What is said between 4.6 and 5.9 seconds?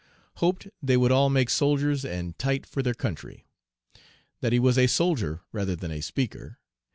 a soldier rather